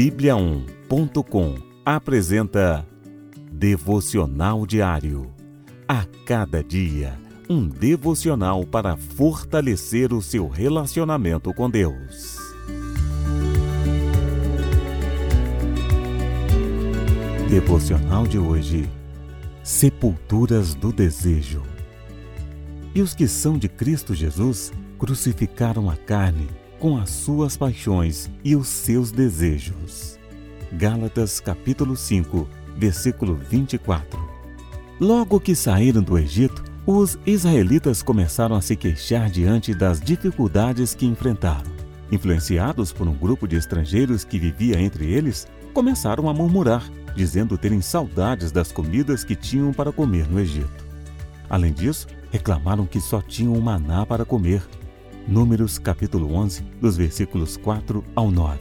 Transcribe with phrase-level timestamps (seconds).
[0.00, 2.88] Bíblia1.com apresenta
[3.52, 5.30] Devocional Diário.
[5.86, 12.38] A cada dia, um devocional para fortalecer o seu relacionamento com Deus.
[17.50, 18.88] Devocional de hoje:
[19.62, 21.62] Sepulturas do Desejo.
[22.94, 26.48] E os que são de Cristo Jesus crucificaram a carne
[26.80, 30.18] com as suas paixões e os seus desejos.
[30.72, 34.18] Gálatas capítulo 5, versículo 24.
[34.98, 41.04] Logo que saíram do Egito, os israelitas começaram a se queixar diante das dificuldades que
[41.04, 41.70] enfrentaram.
[42.10, 47.82] Influenciados por um grupo de estrangeiros que vivia entre eles, começaram a murmurar, dizendo terem
[47.82, 50.86] saudades das comidas que tinham para comer no Egito.
[51.48, 54.62] Além disso, reclamaram que só tinham maná para comer
[55.28, 58.58] Números capítulo 11, dos versículos 4 ao 9.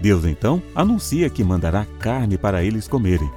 [0.00, 3.30] Deus então anuncia que mandará carne para eles comerem,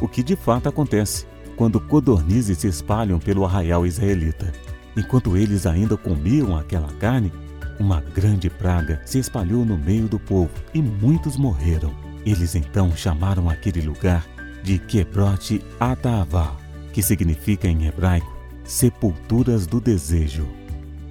[0.00, 4.52] o que de fato acontece quando codornizes se espalham pelo arraial israelita.
[4.96, 7.32] Enquanto eles ainda comiam aquela carne,
[7.78, 11.92] uma grande praga se espalhou no meio do povo e muitos morreram.
[12.24, 14.26] Eles então chamaram aquele lugar
[14.62, 16.56] de Quebrote Atavá,
[16.92, 18.32] que significa em hebraico
[18.64, 20.46] sepulturas do desejo.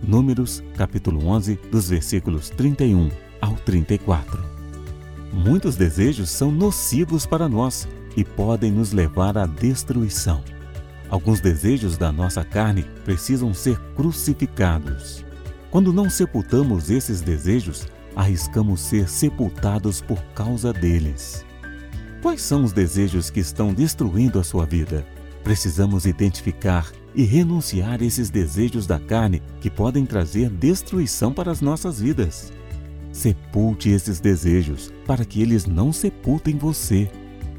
[0.04, 4.44] Números, capítulo 11, dos versículos 31 ao 34.
[5.32, 10.44] Muitos desejos são nocivos para nós e podem nos levar à destruição.
[11.08, 15.24] Alguns desejos da nossa carne precisam ser crucificados.
[15.70, 21.46] Quando não sepultamos esses desejos, arriscamos ser sepultados por causa deles.
[22.24, 25.06] Quais são os desejos que estão destruindo a sua vida?
[25.44, 32.00] Precisamos identificar e renunciar esses desejos da carne que podem trazer destruição para as nossas
[32.00, 32.52] vidas.
[33.12, 37.10] Sepulte esses desejos para que eles não sepultem você.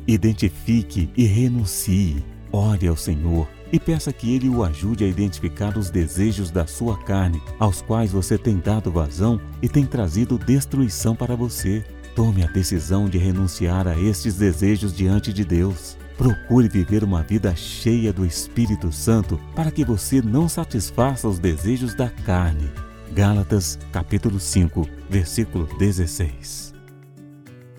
[0.06, 2.24] Identifique e renuncie.
[2.50, 6.98] Ore ao Senhor e peça que Ele o ajude a identificar os desejos da sua
[6.98, 11.82] carne, aos quais você tem dado vazão e tem trazido destruição para você.
[12.14, 15.96] Tome a decisão de renunciar a estes desejos diante de Deus.
[16.22, 21.96] Procure viver uma vida cheia do Espírito Santo para que você não satisfaça os desejos
[21.96, 22.70] da carne.
[23.12, 26.72] Gálatas, capítulo 5, versículo 16.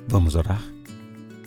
[0.09, 0.61] Vamos orar?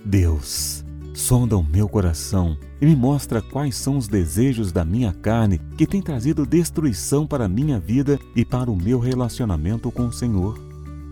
[0.06, 5.60] Deus, sonda o meu coração e me mostra quais são os desejos da minha carne
[5.76, 10.12] que têm trazido destruição para a minha vida e para o meu relacionamento com o
[10.14, 10.58] Senhor.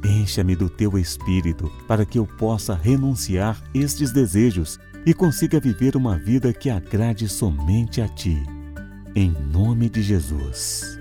[0.03, 6.17] Encha-me do teu espírito para que eu possa renunciar estes desejos e consiga viver uma
[6.17, 8.43] vida que agrade somente a Ti.
[9.15, 10.99] Em nome de Jesus.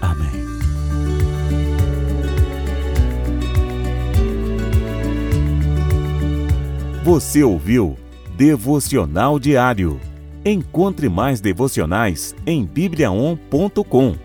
[0.00, 0.46] Amém.
[7.04, 7.96] Você ouviu
[8.36, 10.00] Devocional Diário.
[10.44, 14.16] Encontre mais devocionais em bibliaon.com,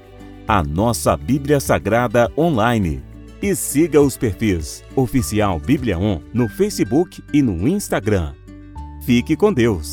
[0.48, 3.04] a nossa Bíblia Sagrada online.
[3.42, 8.34] E siga os perfis Oficial Bíblia On no Facebook e no Instagram.
[9.02, 9.92] Fique com Deus.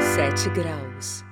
[0.00, 1.29] Sete graus.